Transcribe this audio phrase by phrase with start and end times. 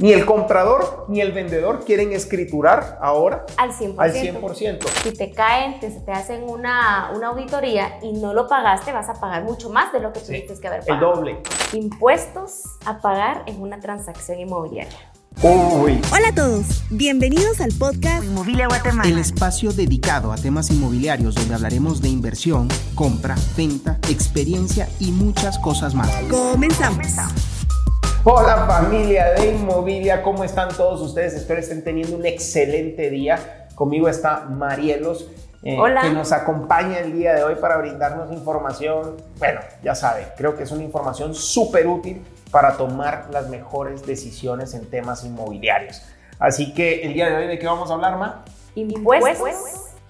[0.00, 3.94] Ni el comprador ni el vendedor quieren escriturar ahora Al 100%.
[3.98, 4.78] al 100%.
[5.02, 9.14] Si te caen, te, te hacen una, una auditoría y no lo pagaste, vas a
[9.14, 11.16] pagar mucho más de lo que Sí, tuviste que haber El pagado.
[11.16, 11.38] doble.
[11.72, 14.96] Impuestos a pagar en una transacción inmobiliaria.
[15.42, 16.00] Uy.
[16.12, 19.08] Hola a todos, bienvenidos al podcast Inmobilia Guatemala.
[19.08, 25.58] El espacio dedicado a temas inmobiliarios donde hablaremos de inversión, compra, venta, experiencia y muchas
[25.58, 26.08] cosas más.
[26.30, 27.06] Comenzamos.
[28.24, 31.34] Hola familia de Inmobilia, ¿cómo están todos ustedes?
[31.34, 33.68] Espero estén teniendo un excelente día.
[33.74, 35.28] Conmigo está Marielos,
[35.62, 36.02] eh, Hola.
[36.02, 39.16] que nos acompaña el día de hoy para brindarnos información.
[39.38, 44.74] Bueno, ya sabe, creo que es una información súper útil para tomar las mejores decisiones
[44.74, 46.02] en temas inmobiliarios.
[46.38, 48.44] Así que el día de hoy, ¿de qué vamos a hablar, Ma?
[48.74, 49.48] Impuestos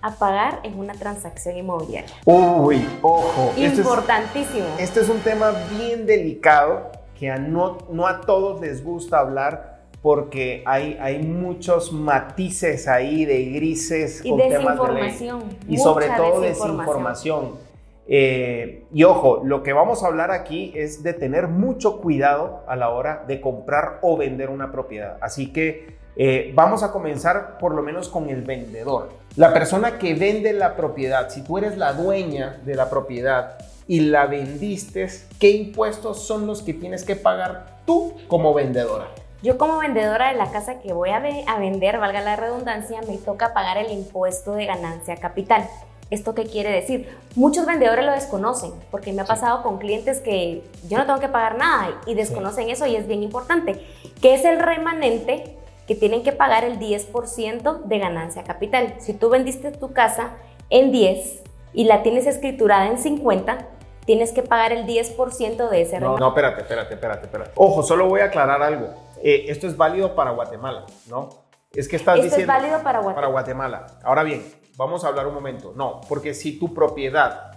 [0.01, 2.15] a pagar en una transacción inmobiliaria.
[2.25, 3.53] Uy, ojo.
[3.57, 4.67] esto es- Importantísimo.
[4.79, 9.79] Este es un tema bien delicado que a no, no a todos les gusta hablar
[10.03, 15.33] porque hay, hay muchos matices ahí de grises Y con temas de ley.
[15.69, 17.69] Y sobre todo desinformación.
[18.07, 22.75] Eh, y ojo, lo que vamos a hablar aquí es de tener mucho cuidado a
[22.75, 25.19] la hora de comprar o vender una propiedad.
[25.21, 29.11] Así que eh, vamos a comenzar por lo menos con el vendedor.
[29.37, 34.01] La persona que vende la propiedad, si tú eres la dueña de la propiedad y
[34.01, 35.09] la vendiste,
[35.39, 39.07] ¿qué impuestos son los que tienes que pagar tú como vendedora?
[39.41, 43.01] Yo como vendedora de la casa que voy a, ve- a vender, valga la redundancia,
[43.09, 45.69] me toca pagar el impuesto de ganancia capital.
[46.11, 47.09] ¿Esto qué quiere decir?
[47.37, 51.29] Muchos vendedores lo desconocen, porque me ha pasado con clientes que yo no tengo que
[51.29, 53.85] pagar nada y desconocen eso y es bien importante,
[54.21, 55.58] que es el remanente
[55.89, 58.95] que tienen que pagar el 10% de ganancia capital.
[58.99, 60.35] Si tú vendiste tu casa
[60.71, 63.67] en 10 y la tienes escriturada en 50,
[64.05, 67.51] tienes que pagar el 10% de ese No, no, espérate, espérate, espérate, espérate.
[67.57, 68.89] Ojo, solo voy a aclarar algo.
[69.23, 71.31] Eh, esto es válido para Guatemala, ¿no?
[71.75, 72.53] Es que estás Esto es diciendo...
[72.53, 73.15] válido para Guatemala.
[73.15, 73.87] Para Guatemala.
[74.05, 74.45] Ahora bien,
[74.77, 75.73] vamos a hablar un momento.
[75.75, 77.51] No, porque si tu propiedad,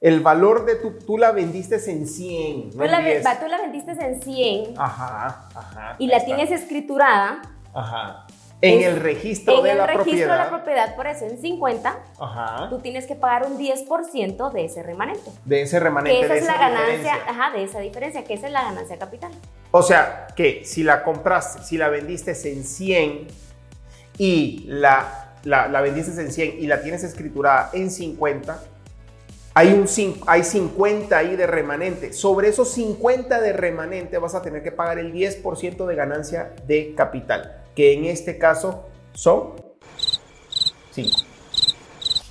[0.00, 0.98] el valor de tu...
[0.98, 3.26] Tú la vendiste en 100, Tú no en la, ve- 10.
[3.26, 5.96] va, tú la vendiste en 100 Ajá, ajá.
[5.98, 6.26] y la está.
[6.26, 7.42] tienes escriturada
[7.76, 8.26] Ajá.
[8.62, 10.32] En Es- el registro en de el la registro propiedad.
[10.32, 12.68] de la propiedad, por eso en 50, Ajá.
[12.70, 15.30] tú tienes que pagar un 10% de ese remanente.
[15.44, 17.24] De ese remanente, Que esa de es esa la ganancia, diferencia.
[17.30, 19.30] ajá, de esa diferencia, que esa es la ganancia capital.
[19.72, 23.26] O sea, que si la compraste, si la vendiste en 100
[24.16, 28.58] y la, la, la vendiste en 100 y la tienes escriturada en 50,
[29.52, 29.86] hay, un,
[30.26, 32.14] hay 50 ahí de remanente.
[32.14, 36.94] Sobre esos 50 de remanente vas a tener que pagar el 10% de ganancia de
[36.94, 39.52] capital, que en este caso son
[40.90, 41.10] 5.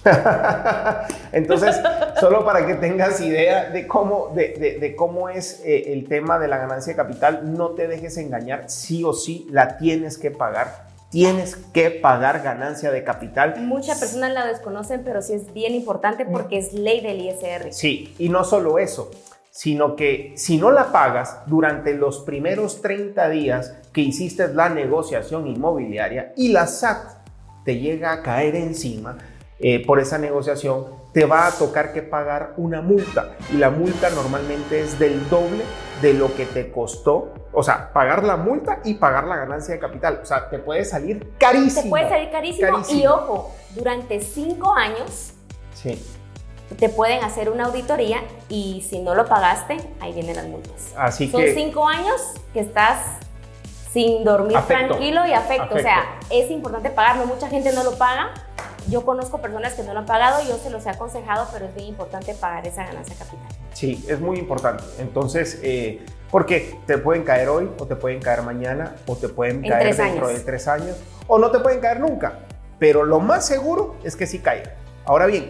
[1.31, 1.75] Entonces,
[2.19, 6.37] solo para que tengas idea de cómo, de, de- de cómo es eh, el tema
[6.39, 10.31] de la ganancia de capital, no te dejes engañar, sí o sí la tienes que
[10.31, 10.85] pagar.
[11.11, 13.55] Tienes que pagar ganancia de capital.
[13.61, 17.71] Muchas personas la desconocen, pero sí es bien importante porque es ley del ISR.
[17.71, 19.11] Sí, y no solo eso,
[19.49, 25.47] sino que si no la pagas durante los primeros 30 días que hiciste la negociación
[25.47, 27.13] inmobiliaria y la SAT
[27.63, 29.17] te llega a caer encima
[29.57, 33.37] eh, por esa negociación, te va a tocar que pagar una multa.
[33.53, 35.63] Y la multa normalmente es del doble
[36.01, 37.33] de lo que te costó.
[37.53, 40.19] O sea, pagar la multa y pagar la ganancia de capital.
[40.21, 41.83] O sea, te puede salir carísimo.
[41.83, 42.99] Te puede salir carísimo, Carísimo.
[42.99, 45.31] y ojo, durante 5 años
[45.73, 46.03] Sí.
[46.77, 48.17] te pueden hacer una auditoría
[48.49, 50.93] y si no lo pagaste, ahí vienen las multas.
[50.97, 51.53] Así Son que...
[51.53, 52.99] 5 años que estás
[53.95, 54.87] sin dormir Afecto.
[54.87, 55.63] tranquilo y afecto.
[55.63, 55.75] Afecto.
[55.77, 57.27] O sea, es importante pagarlo.
[57.27, 58.33] Mucha gente no lo paga.
[58.89, 61.73] Yo conozco personas que no lo han pagado, yo se los he aconsejado, pero es
[61.73, 63.47] bien importante pagar esa ganancia capital.
[63.71, 64.83] Sí, es muy importante.
[64.99, 69.63] Entonces, eh, porque te pueden caer hoy, o te pueden caer mañana, o te pueden
[69.63, 70.39] En caer dentro años.
[70.39, 70.97] de tres años,
[71.27, 72.39] o no te pueden caer nunca.
[72.77, 74.73] Pero lo más seguro es que sí caiga.
[75.05, 75.47] Ahora bien,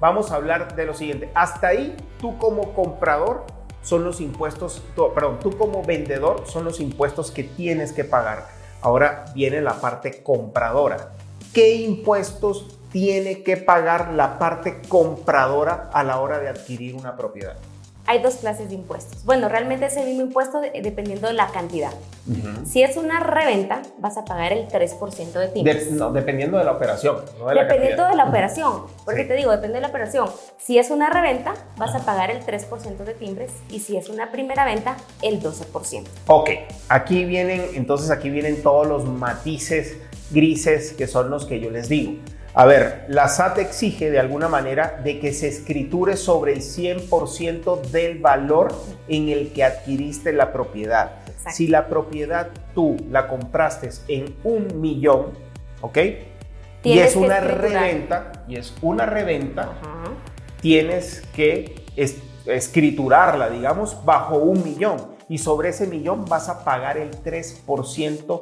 [0.00, 1.30] vamos a hablar de lo siguiente.
[1.34, 3.46] Hasta ahí, tú como comprador
[3.86, 4.82] son los impuestos,
[5.14, 8.48] perdón, tú como vendedor son los impuestos que tienes que pagar.
[8.82, 11.12] Ahora viene la parte compradora.
[11.54, 17.56] ¿Qué impuestos tiene que pagar la parte compradora a la hora de adquirir una propiedad?
[18.08, 19.24] Hay dos clases de impuestos.
[19.24, 21.90] Bueno, realmente es el mismo impuesto de- dependiendo de la cantidad.
[22.64, 25.90] Si es una reventa, vas a pagar el 3% de De- timbres.
[25.92, 28.10] no, dependiendo de la operación, no de la Dependiendo cantidad.
[28.10, 29.28] de la operación, porque Sí.
[29.28, 30.28] te digo, depende de la operación.
[30.58, 34.30] Si es una reventa, vas a pagar el 3% de timbres y si es una
[34.32, 36.10] primera venta, el 12%.
[36.26, 36.50] Ok,
[36.88, 39.96] aquí vienen, entonces aquí vienen todos los matices
[40.30, 42.14] grises que son los que yo les digo.
[42.58, 47.82] A ver, la SAT exige de alguna manera de que se escriture sobre el 100%
[47.82, 48.74] del valor
[49.08, 51.16] en el que adquiriste la propiedad.
[51.28, 51.50] Exacto.
[51.52, 55.32] Si la propiedad tú la compraste en un millón,
[55.82, 55.98] ¿ok?
[56.82, 59.72] Y es una reventa, y es una reventa,
[60.62, 62.16] tienes que es-
[62.46, 64.96] escriturarla, digamos, bajo un millón.
[65.28, 68.40] Y sobre ese millón vas a pagar el 3%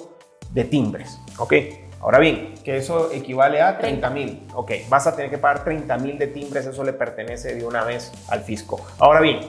[0.53, 1.19] de timbres.
[1.39, 1.55] ¿Ok?
[2.05, 4.47] Ahora bien, que eso equivale a 30 mil.
[4.55, 7.83] Ok, vas a tener que pagar 30 mil de timbres, eso le pertenece de una
[7.83, 8.79] vez al fisco.
[8.99, 9.41] Ahora bien,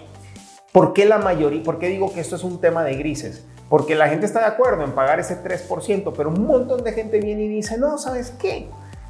[0.71, 3.45] ¿por qué la mayoría, por qué digo que esto es un tema de grises?
[3.67, 7.19] Porque la gente está de acuerdo en pagar ese 3%, pero un montón de gente
[7.19, 8.69] viene y dice, no, ¿sabes qué?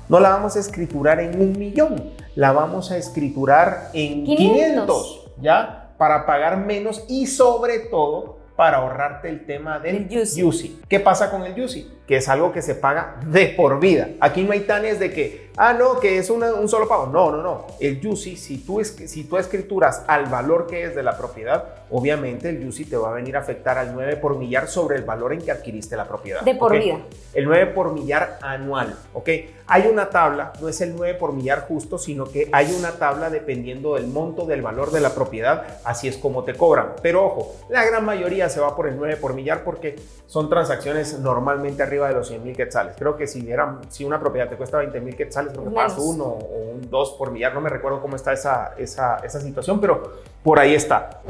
[0.10, 4.38] No la vamos a escriturar en un millón, la vamos a escriturar en 500.
[4.38, 5.92] 500, ¿ya?
[6.00, 10.44] Para pagar menos y sobre todo para ahorrarte el tema del El UCI.
[10.44, 10.82] UCI.
[10.88, 11.92] ¿Qué pasa con el UCI?
[12.08, 14.10] Que es algo que se paga de por vida.
[14.20, 17.08] Aquí no hay tanes de que, ah, no, que es una- un solo pago.
[17.08, 17.66] No, no, no.
[17.80, 21.64] El UCI, si tú, es, si tú escrituras al valor que es de la propiedad,
[21.90, 25.04] obviamente el UCI te va a venir a afectar al 9 por millar sobre el
[25.04, 26.42] valor en que adquiriste la propiedad.
[26.42, 27.00] De por vida.
[27.34, 29.30] El 9 por millar anual, ¿ok?
[29.68, 33.32] Hay una tabla, no es el 9 por millar justo, sino que hay una tabla
[33.32, 36.94] dependiendo del monto del valor de la propiedad, así es como te cobran.
[37.02, 39.96] Pero ojo, la gran mayoría se va por el 9 por millar porque
[40.28, 42.96] son transacciones normalmente arriba de los 100 mil quetzales.
[42.98, 45.94] Creo que si, eran, si una propiedad te cuesta 20 mil quetzales, creo que Menos.
[45.94, 49.40] pagas uno o un 2 por millar, no me recuerdo cómo está esa, esa, esa
[49.40, 50.04] situación, pero
[50.44, 51.22] por ahí está.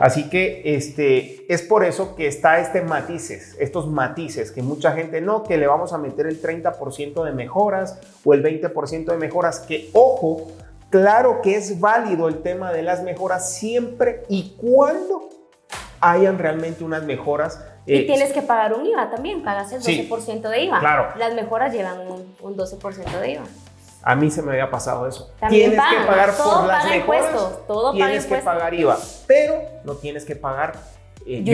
[0.00, 5.20] Así que este, es por eso que está este matices, estos matices, que mucha gente
[5.20, 9.60] no, que le vamos a meter el 30% de mejoras o el 20% de mejoras,
[9.60, 10.52] que ojo,
[10.90, 15.28] claro que es válido el tema de las mejoras siempre y cuando
[16.00, 17.60] hayan realmente unas mejoras.
[17.86, 20.08] Y eh, tienes que pagar un IVA también, pagas el Sí.
[20.10, 20.80] 12% de IVA.
[20.80, 21.08] Claro.
[21.16, 23.44] Las mejoras llevan un, un 12% de IVA.
[24.02, 25.30] A mí se me había pasado eso.
[25.38, 27.24] También tienes que pagar todo por las paga mejoras.
[27.24, 29.54] impuestos, todo paga tienes que pagar IVA, pero
[29.84, 30.74] no tienes que pagar
[31.26, 31.44] eh.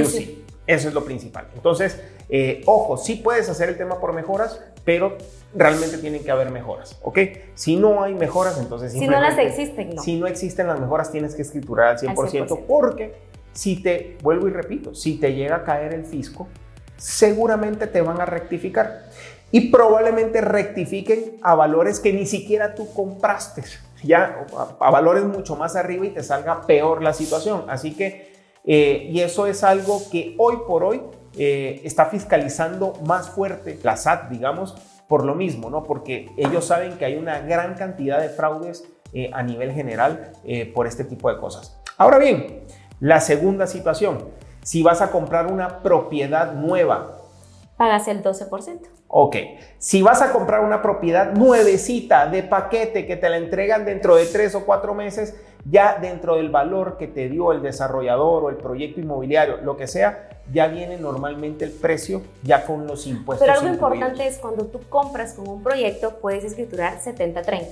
[0.67, 1.47] Eso es lo principal.
[1.55, 5.17] Entonces, eh, ojo, sí puedes hacer el tema por mejoras, pero
[5.55, 7.19] realmente tienen que haber mejoras, ¿ok?
[7.55, 10.03] Si no hay mejoras, entonces Si no las existen, no.
[10.03, 12.67] Si no existen las mejoras, tienes que escriturar al 100%, Al 100%.
[12.67, 13.15] porque
[13.53, 16.49] si te, vuelvo y repito, si te llega a caer el fisco,
[16.97, 19.11] seguramente te van a rectificar
[19.51, 23.63] y probablemente rectifiquen a valores que ni siquiera tú compraste,
[24.03, 27.65] ya a, a valores mucho más arriba y te salga peor la situación.
[27.69, 28.35] Así que,
[28.65, 31.03] eh, y eso es algo que hoy por hoy
[31.39, 34.75] eh, está fiscalizando más fuerte la SAT, digamos,
[35.09, 35.83] por lo mismo, ¿no?
[35.83, 40.71] Porque ellos saben que hay una gran cantidad de fraudes eh, a nivel general eh,
[40.75, 41.79] por este tipo de cosas.
[41.97, 42.65] Ahora bien,
[43.01, 44.31] la segunda situación,
[44.63, 47.13] si vas a comprar una propiedad nueva,
[47.77, 48.89] Pagas el 12%.
[49.09, 49.37] Ok,
[49.79, 54.25] si vas a comprar una propiedad nuevecita de paquete que te la entregan dentro de
[54.25, 55.37] tres o cuatro meses,
[55.67, 59.87] ya dentro del valor que te dio el desarrollador o el proyecto inmobiliario, lo que
[59.87, 63.47] sea, ya viene normalmente el precio ya con los impuestos.
[63.47, 63.97] Pero algo incluidos.
[63.97, 67.67] importante es cuando tú compras con un proyecto, puedes escriturar 70-30.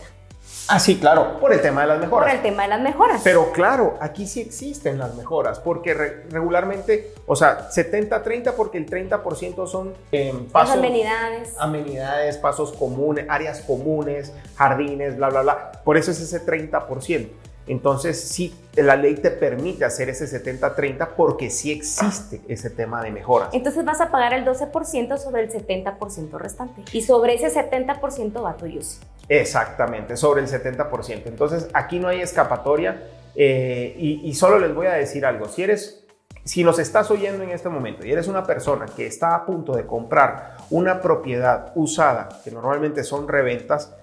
[0.68, 2.34] Ah, sí, claro, por el tema de las Por mejoras.
[2.34, 3.20] el tema de las mejoras.
[3.24, 8.86] Pero claro, aquí sí existen las mejoras, porque re- regularmente, o sea, 70-30 porque el
[8.86, 11.54] 30% son eh, Las pasos, amenidades.
[11.58, 15.72] amenidades, pasos comunes, áreas comunes, jardines, bla, bla, bla.
[15.84, 17.28] Por eso es ese 30%.
[17.66, 23.10] Entonces, sí, la ley te permite hacer ese 70-30 porque sí existe ese tema de
[23.10, 23.48] mejoras.
[23.52, 26.82] Entonces vas a pagar el 12% sobre el 70% restante.
[26.92, 28.98] Y sobre ese 70% va tu UCI.
[29.28, 31.22] Exactamente, sobre el 70%.
[31.26, 33.02] Entonces, aquí no hay escapatoria
[33.34, 35.48] eh, y, y solo les voy a decir algo.
[35.48, 36.04] Si eres,
[36.44, 39.74] si nos estás oyendo en este momento y eres una persona que está a punto
[39.74, 43.94] de comprar una propiedad usada, que normalmente son reventas,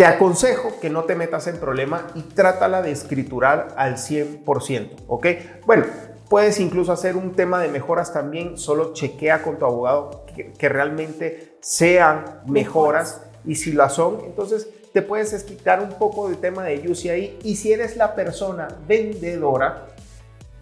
[0.00, 5.26] te aconsejo que no te metas en problema y trátala de escriturar al 100%, ¿ok?
[5.66, 5.84] Bueno,
[6.30, 10.70] puedes incluso hacer un tema de mejoras también, solo chequea con tu abogado que, que
[10.70, 16.64] realmente sean mejoras y si las son, entonces te puedes explicar un poco del tema
[16.64, 19.88] de UCI ahí y si eres la persona vendedora,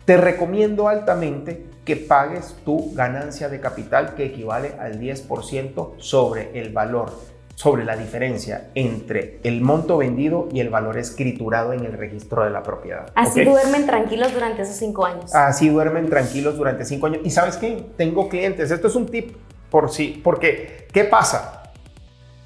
[0.04, 6.72] te recomiendo altamente que pagues tu ganancia de capital que equivale al 10% sobre el
[6.72, 7.12] valor,
[7.58, 12.50] sobre la diferencia entre el monto vendido y el valor escriturado en el registro de
[12.50, 13.10] la propiedad.
[13.16, 15.34] Así duermen tranquilos durante esos cinco años.
[15.34, 17.22] Así duermen tranquilos durante cinco años.
[17.24, 17.84] Y sabes qué?
[17.96, 18.70] Tengo clientes.
[18.70, 19.36] Esto es un tip
[19.70, 20.20] por sí.
[20.22, 21.72] Porque, ¿qué pasa?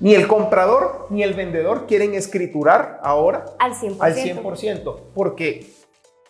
[0.00, 3.99] Ni el comprador ni el vendedor quieren escriturar ahora al 100%.
[4.00, 4.97] al 100%.
[5.14, 5.66] Porque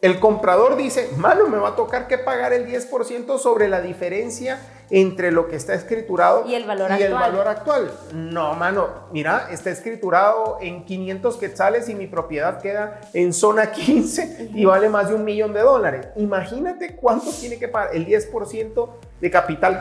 [0.00, 4.58] el comprador dice, mano, me va a tocar que pagar el 10% sobre la diferencia
[4.94, 7.32] entre lo que está escriturado Y el valor y el actual.
[7.32, 7.90] valor actual.
[8.12, 14.50] No, mano, mira, está escriturado en 500 quetzales y mi propiedad queda en zona 15
[14.52, 16.08] y vale más de un millón de dólares.
[16.16, 19.80] Imagínate cuánto tiene que pagar el 10% de capital,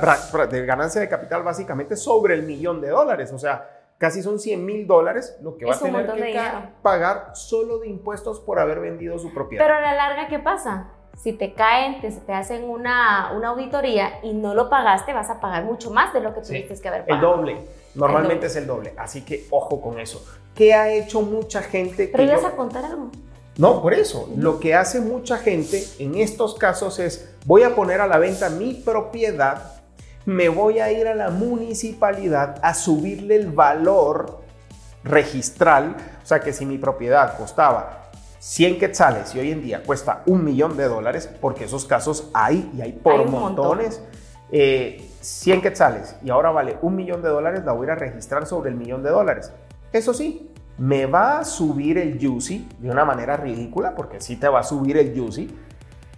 [0.50, 3.34] de ganancia de capital básicamente sobre el millón de dólares.
[3.34, 6.42] O sea, casi son 100 mil dólares lo que va Es a tener que
[6.82, 9.66] pagar solo de impuestos por haber vendido su propiedad.
[9.66, 10.88] Pero a la larga, ¿qué pasa?
[11.18, 15.40] Si te caen, te, te hacen una, una auditoría y no lo pagaste, vas a
[15.40, 17.38] pagar mucho más de lo que Sí, tuviste que haber El pagado.
[17.38, 17.58] doble.
[17.94, 18.48] Normalmente El doble.
[18.48, 18.94] es el doble.
[18.98, 20.26] Así que ojo con eso.
[20.56, 22.08] ¿Qué ha hecho mucha gente?
[22.12, 23.10] Pero ibas yo- a contar algo.
[23.58, 24.30] No, por eso.
[24.36, 28.50] Lo que hace mucha gente en estos casos es, voy a poner a la venta
[28.50, 29.74] mi propiedad,
[30.26, 34.40] me voy a ir a la municipalidad a subirle el valor
[35.04, 35.96] registral.
[36.24, 38.01] O sea que si mi propiedad costaba
[38.42, 42.72] 100 quetzales y hoy en día cuesta un millón de dólares, porque esos casos hay
[42.76, 43.68] y hay por Hay un montón.
[43.68, 44.02] montones,
[44.52, 47.96] eh, 100 quetzales y ahora vale un millón de dólares, la voy a ir a
[47.96, 49.54] registrar sobre el millón de dólares.
[49.94, 54.48] Eso sí, me va a subir el juicy de una manera ridícula, porque sí te
[54.48, 55.56] va a subir el juicy.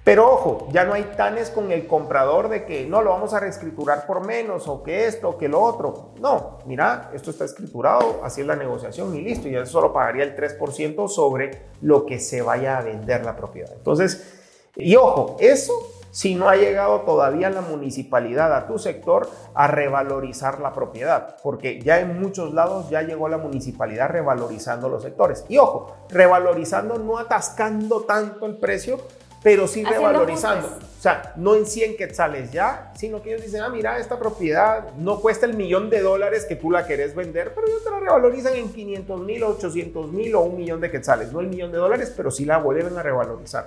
[0.03, 3.39] Pero ojo, ya no hay tanes con el comprador de que no lo vamos a
[3.39, 6.11] reescriturar por menos o que esto o que lo otro.
[6.19, 9.47] No, mira, esto está escriturado, así es la negociación y listo.
[9.47, 13.71] Y él solo pagaría el 3% sobre lo que se vaya a vender la propiedad.
[13.73, 14.41] Entonces,
[14.75, 15.73] y ojo, eso
[16.13, 21.81] si no ha llegado todavía la municipalidad a tu sector a revalorizar la propiedad, porque
[21.81, 25.43] ya en muchos lados ya llegó la municipalidad revalorizando los sectores.
[25.49, 28.99] Y ojo, revalorizando no atascando tanto el precio,
[29.43, 30.67] pero sí revalorizando.
[30.67, 34.93] O sea, no en 100 quetzales ya, sino que ellos dicen, ah, mira, esta propiedad
[34.97, 37.99] no cuesta el millón de dólares que tú la querés vender, pero ellos te la
[37.99, 41.33] revalorizan en 500 mil, 800 mil o un millón de quetzales.
[41.33, 43.65] No el millón de dólares, pero sí la vuelven a revalorizar.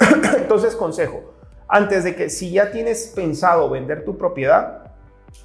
[0.36, 1.34] Entonces, consejo,
[1.68, 4.90] antes de que si ya tienes pensado vender tu propiedad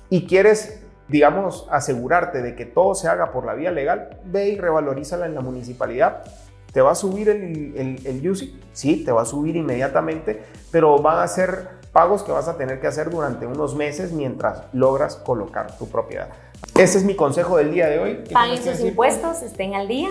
[0.09, 4.57] y quieres, digamos, asegurarte de que todo se haga por la vía legal, ve y
[4.57, 6.23] revalorízala en la municipalidad.
[6.71, 8.59] ¿Te va a subir el, el, el UCI?
[8.73, 12.79] Sí, te va a subir inmediatamente, pero van a ser pagos que vas a tener
[12.79, 16.29] que hacer durante unos meses mientras logras colocar tu propiedad.
[16.77, 18.23] Ese es mi consejo del día de hoy.
[18.27, 20.09] ¿Qué Paguen sus impuestos, estén al día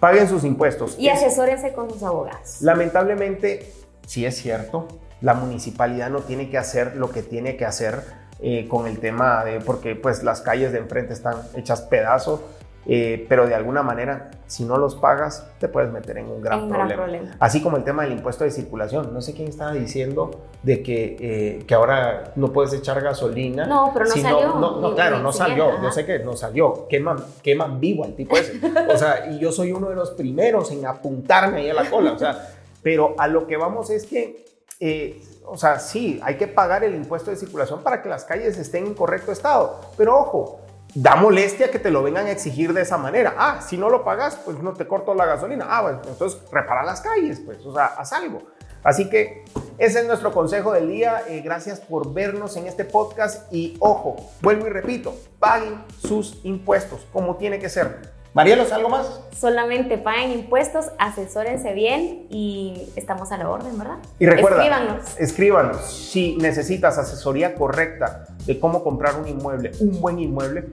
[0.00, 0.96] Paguen sus impuestos.
[0.98, 2.60] y Es- asesórense con sus abogados.
[2.60, 3.72] Lamentablemente,
[4.06, 4.86] sí es cierto,
[5.22, 8.02] la municipalidad no tiene que hacer lo que tiene que hacer
[8.40, 12.40] eh, con el tema de, porque pues las calles de enfrente están hechas pedazos,
[12.86, 16.64] eh, pero de alguna manera, si no los pagas, te puedes meter en un gran,
[16.64, 17.02] Un gran problema.
[17.04, 17.36] problema.
[17.40, 19.12] Así como el tema del impuesto de circulación.
[19.14, 20.30] No sé quién estaba diciendo
[20.62, 23.66] de que, eh, que ahora no puedes echar gasolina.
[23.66, 25.70] No, pero no si salió, No, no, ni- claro, no salió.
[25.70, 25.82] ajá.
[25.82, 26.86] Yo sé que no salió.
[26.88, 28.60] Queman, queman vivo al tipo ese.
[28.92, 32.12] O sea, y yo soy uno de los primeros en apuntarme ahí a la cola.
[32.12, 32.48] O sea,
[32.82, 34.44] pero a lo que vamos es que,
[34.80, 38.58] eh, o sea, sí, hay que pagar el impuesto de circulación para que las calles
[38.58, 39.80] estén en correcto estado.
[39.96, 40.60] Pero ojo,
[40.94, 43.34] da molestia que te lo vengan a exigir de esa manera.
[43.36, 45.66] Ah, si no lo pagas, pues no te corto la gasolina.
[45.68, 48.42] Ah, bueno, entonces repara las calles, pues, o sea, haz algo.
[48.84, 49.44] Así que
[49.78, 51.22] ese es nuestro consejo del día.
[51.26, 57.06] Eh, gracias por vernos en este podcast y ojo, vuelvo y repito, paguen sus impuestos
[57.12, 58.12] como tiene que ser.
[58.34, 59.20] Marielos, ¿algo más?
[59.38, 63.98] Solamente paguen impuestos, asesórense bien y estamos a la orden, ¿verdad?
[64.18, 65.20] Y recuerda, Escríbanos.
[65.20, 70.68] escríbanos si necesitas asesoría correcta de cómo comprar un inmueble, un buen inmueble.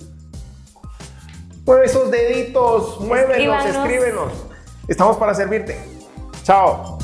[1.65, 3.75] Mueve esos deditos, muévenos, Escríbanos.
[3.75, 4.33] escríbenos.
[4.87, 5.77] Estamos para servirte.
[6.43, 6.97] Chao.